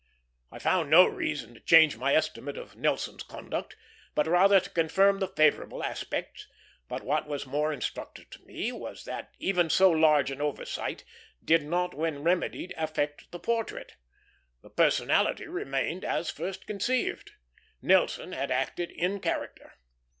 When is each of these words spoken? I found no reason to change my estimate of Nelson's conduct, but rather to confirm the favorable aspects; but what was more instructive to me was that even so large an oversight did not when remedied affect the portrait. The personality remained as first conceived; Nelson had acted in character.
I 0.51 0.57
found 0.57 0.89
no 0.89 1.05
reason 1.05 1.53
to 1.53 1.59
change 1.59 1.95
my 1.95 2.15
estimate 2.15 2.57
of 2.57 2.75
Nelson's 2.75 3.21
conduct, 3.21 3.75
but 4.15 4.25
rather 4.25 4.59
to 4.59 4.69
confirm 4.71 5.19
the 5.19 5.27
favorable 5.27 5.83
aspects; 5.83 6.47
but 6.87 7.03
what 7.03 7.27
was 7.27 7.45
more 7.45 7.71
instructive 7.71 8.27
to 8.31 8.41
me 8.43 8.71
was 8.71 9.03
that 9.05 9.35
even 9.37 9.69
so 9.69 9.91
large 9.91 10.31
an 10.31 10.41
oversight 10.41 11.03
did 11.45 11.61
not 11.63 11.93
when 11.93 12.23
remedied 12.23 12.73
affect 12.77 13.31
the 13.31 13.37
portrait. 13.39 13.95
The 14.63 14.71
personality 14.71 15.45
remained 15.45 16.03
as 16.03 16.31
first 16.31 16.65
conceived; 16.65 17.33
Nelson 17.79 18.31
had 18.31 18.49
acted 18.49 18.89
in 18.89 19.19
character. 19.19 19.73